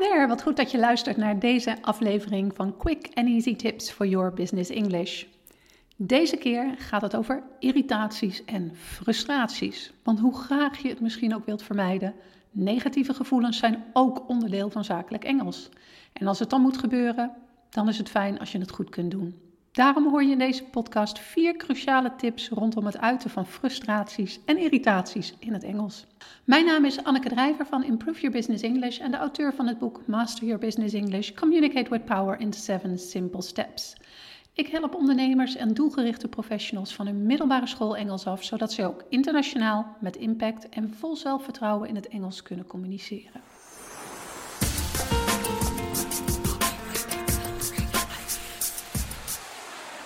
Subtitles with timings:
[0.00, 4.06] Hi wat goed dat je luistert naar deze aflevering van Quick and Easy Tips for
[4.06, 5.24] Your Business English.
[5.96, 9.92] Deze keer gaat het over irritaties en frustraties.
[10.02, 12.14] Want hoe graag je het misschien ook wilt vermijden,
[12.50, 15.68] negatieve gevoelens zijn ook onderdeel van zakelijk Engels.
[16.12, 17.32] En als het dan moet gebeuren,
[17.70, 19.45] dan is het fijn als je het goed kunt doen.
[19.76, 24.58] Daarom hoor je in deze podcast vier cruciale tips rondom het uiten van frustraties en
[24.58, 26.06] irritaties in het Engels.
[26.44, 29.78] Mijn naam is Anneke Drijver van Improve Your Business English en de auteur van het
[29.78, 33.96] boek Master Your Business English: Communicate with Power in 7 Simple Steps.
[34.52, 39.04] Ik help ondernemers en doelgerichte professionals van hun middelbare school Engels af, zodat ze ook
[39.08, 43.40] internationaal met impact en vol zelfvertrouwen in het Engels kunnen communiceren.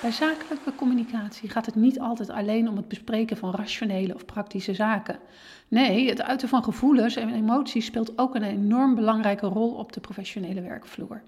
[0.01, 4.75] Bij zakelijke communicatie gaat het niet altijd alleen om het bespreken van rationele of praktische
[4.75, 5.19] zaken.
[5.69, 10.01] Nee, het uiten van gevoelens en emoties speelt ook een enorm belangrijke rol op de
[10.01, 11.23] professionele werkvloer.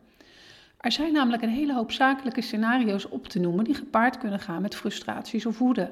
[0.80, 4.62] Er zijn namelijk een hele hoop zakelijke scenario's op te noemen die gepaard kunnen gaan
[4.62, 5.91] met frustraties of woede.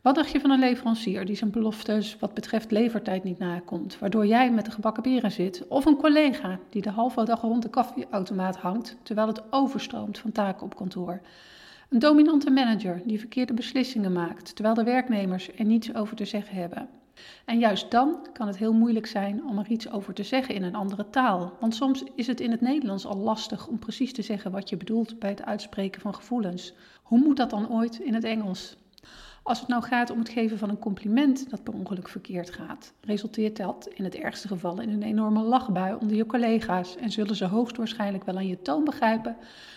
[0.00, 4.26] Wat dacht je van een leverancier die zijn beloftes wat betreft levertijd niet nakomt, waardoor
[4.26, 5.68] jij met de gebakken peren zit?
[5.68, 10.32] Of een collega die de halve dag rond de koffieautomaat hangt terwijl het overstroomt van
[10.32, 11.20] taken op kantoor?
[11.88, 16.56] Een dominante manager die verkeerde beslissingen maakt, terwijl de werknemers er niets over te zeggen
[16.56, 16.88] hebben.
[17.44, 20.62] En juist dan kan het heel moeilijk zijn om er iets over te zeggen in
[20.62, 21.56] een andere taal.
[21.60, 24.76] Want soms is het in het Nederlands al lastig om precies te zeggen wat je
[24.76, 26.74] bedoelt bij het uitspreken van gevoelens.
[27.02, 28.76] Hoe moet dat dan ooit in het Engels?
[29.48, 32.92] Als het nou gaat om het geven van een compliment dat per ongeluk verkeerd gaat,
[33.00, 37.36] resulteert dat in het ergste geval in een enorme lachbui onder je collega's en zullen
[37.36, 39.36] ze hoogstwaarschijnlijk wel aan je toon begrijpen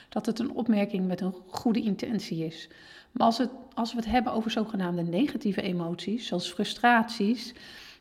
[0.09, 2.69] dat het een opmerking met een goede intentie is.
[3.11, 7.53] Maar als, het, als we het hebben over zogenaamde negatieve emoties, zoals frustraties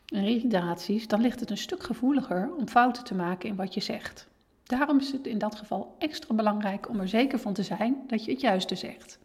[0.06, 3.80] en irritaties, dan ligt het een stuk gevoeliger om fouten te maken in wat je
[3.80, 4.28] zegt.
[4.64, 8.24] Daarom is het in dat geval extra belangrijk om er zeker van te zijn dat
[8.24, 9.18] je het juiste zegt.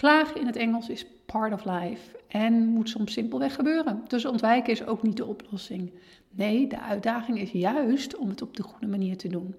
[0.00, 4.02] Klagen in het Engels is part of life en moet soms simpelweg gebeuren.
[4.06, 5.92] Dus ontwijken is ook niet de oplossing.
[6.30, 9.54] Nee, de uitdaging is juist om het op de goede manier te doen.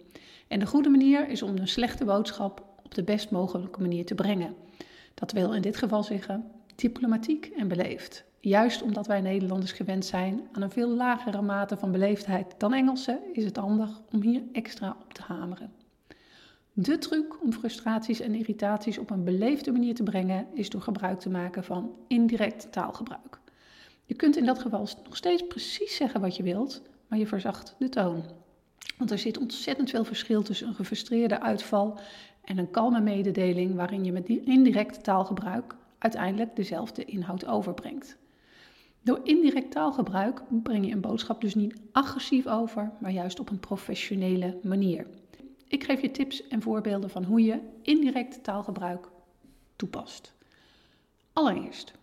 [0.48, 4.16] En de goede manier is om een slechte boodschap op de best mogelijke manier te
[4.16, 4.56] brengen.
[5.14, 8.24] Dat wil in dit geval zeggen diplomatiek en beleefd.
[8.40, 13.20] Juist omdat wij Nederlanders gewend zijn aan een veel lagere mate van beleefdheid dan Engelsen,
[13.34, 15.81] is het handig om hier extra op te hameren.
[16.74, 21.20] De truc om frustraties en irritaties op een beleefde manier te brengen is door gebruik
[21.20, 23.40] te maken van indirect taalgebruik.
[24.06, 27.76] Je kunt in dat geval nog steeds precies zeggen wat je wilt, maar je verzacht
[27.80, 28.24] de toon.
[28.98, 32.00] Want er zit ontzettend veel verschil tussen een gefrustreerde uitval
[32.44, 38.18] en een kalme mededeling waarin je met indirect taalgebruik uiteindelijk dezelfde inhoud overbrengt.
[39.02, 43.60] Door indirect taalgebruik breng je een boodschap dus niet agressief over, maar juist op een
[43.60, 45.06] professionele manier.
[45.72, 49.08] Ik geef je tips en voorbeelden van hoe je indirect taalgebruik
[49.76, 50.34] toepast.
[51.34, 51.94] Allereerst,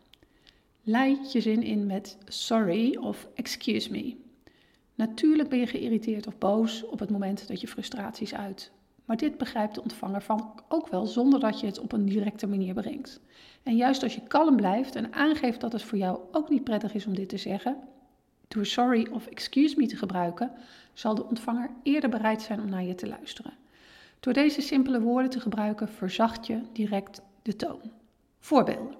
[0.82, 4.16] leid je zin in met sorry of excuse me.
[4.94, 8.70] Natuurlijk ben je geïrriteerd of boos op het moment dat je frustraties uit.
[9.04, 12.46] Maar dit begrijpt de ontvanger van ook wel zonder dat je het op een directe
[12.46, 13.20] manier brengt.
[13.62, 16.94] En juist als je kalm blijft en aangeeft dat het voor jou ook niet prettig
[16.94, 17.76] is om dit te zeggen,
[18.48, 20.52] door sorry of excuse me te gebruiken,
[20.92, 23.52] zal de ontvanger eerder bereid zijn om naar je te luisteren.
[24.20, 27.80] Door deze simpele woorden te gebruiken verzacht je direct de toon.
[28.38, 28.94] Voorbeelden.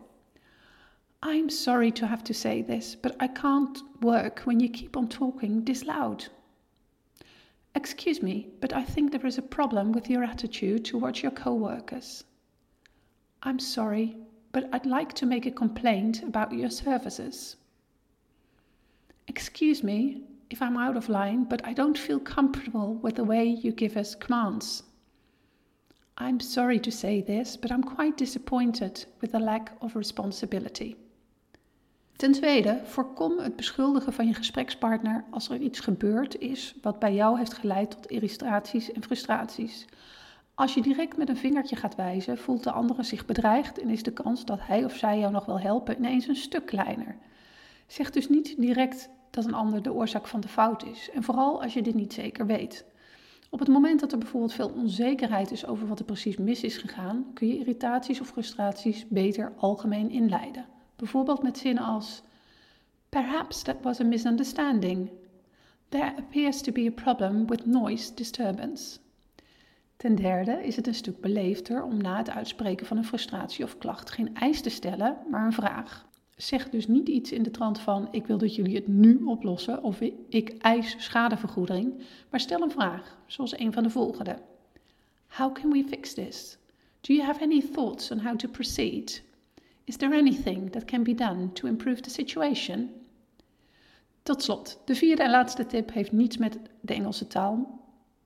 [1.27, 5.09] I'm sorry to have to say this, but I can't work when you keep on
[5.09, 6.31] talking this loud.
[7.73, 12.25] Excuse me, but I think there is a problem with your attitude towards your co-workers.
[13.43, 14.17] I'm sorry,
[14.53, 17.57] but I'd like to make a complaint about your services.
[19.29, 23.59] Excuse me if I'm out of line, but I don't feel comfortable with the way
[23.63, 24.83] you give us commands.
[26.17, 30.97] I'm sorry to say this, but I'm quite disappointed with the lack of responsibility.
[32.17, 37.15] Ten tweede, voorkom het beschuldigen van je gesprekspartner als er iets gebeurd is wat bij
[37.15, 39.85] jou heeft geleid tot irritaties en frustraties.
[40.55, 44.03] Als je direct met een vingertje gaat wijzen, voelt de andere zich bedreigd en is
[44.03, 47.17] de kans dat hij of zij jou nog wil helpen ineens een stuk kleiner.
[47.87, 51.63] Zeg dus niet direct dat een ander de oorzaak van de fout is, en vooral
[51.63, 52.85] als je dit niet zeker weet.
[53.51, 56.77] Op het moment dat er bijvoorbeeld veel onzekerheid is over wat er precies mis is
[56.77, 60.67] gegaan, kun je irritaties of frustraties beter algemeen inleiden.
[60.97, 62.23] Bijvoorbeeld met zinnen als:
[63.09, 65.11] Perhaps that was a misunderstanding.
[65.89, 68.99] There appears to be a problem with noise disturbance.
[69.97, 73.79] Ten derde is het een stuk beleefder om na het uitspreken van een frustratie of
[73.79, 76.08] klacht geen eis te stellen, maar een vraag.
[76.39, 79.83] Zeg dus niet iets in de trant van ik wil dat jullie het nu oplossen
[79.83, 84.39] of ik eis schadevergoeding, maar stel een vraag, zoals een van de volgende.
[85.27, 86.59] How can we fix this?
[87.01, 89.23] Do you have any thoughts on how to proceed?
[89.85, 92.91] Is there anything that can be done to improve the situation?
[94.23, 97.81] Tot slot, de vierde en laatste tip heeft niets met de Engelse taal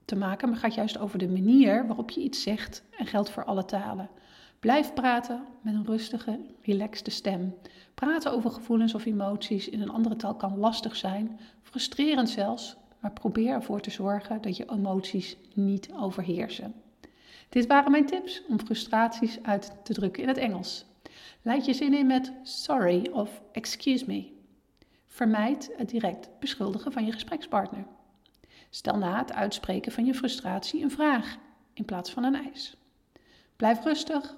[0.05, 3.43] te maken, maar gaat juist over de manier waarop je iets zegt en geldt voor
[3.43, 4.09] alle talen.
[4.63, 7.55] Blijf praten met een rustige, relaxte stem.
[7.93, 13.11] Praten over gevoelens of emoties in een andere taal kan lastig zijn, frustrerend zelfs, maar
[13.11, 16.73] probeer ervoor te zorgen dat je emoties niet overheersen.
[17.49, 20.85] Dit waren mijn tips om frustraties uit te drukken in het Engels.
[21.41, 24.31] Leid je zin in met sorry of excuse me.
[25.07, 27.85] Vermijd het direct beschuldigen van je gesprekspartner.
[28.69, 31.37] Stel na het uitspreken van je frustratie een vraag
[31.73, 32.77] in plaats van een eis.
[33.55, 34.35] Blijf rustig,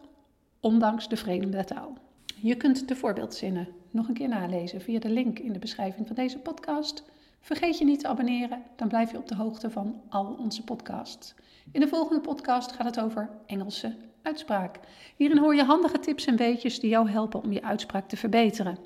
[0.66, 1.98] ondanks de vreemde taal.
[2.42, 6.16] Je kunt de voorbeeldzinnen nog een keer nalezen via de link in de beschrijving van
[6.16, 7.04] deze podcast.
[7.40, 11.36] Vergeet je niet te abonneren, dan blijf je op de hoogte van al onze podcasts.
[11.72, 14.80] In de volgende podcast gaat het over Engelse uitspraak.
[15.16, 18.78] Hierin hoor je handige tips en weetjes die jou helpen om je uitspraak te verbeteren.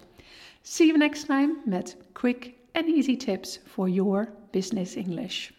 [0.62, 5.59] See you next time met quick and easy tips for your business English.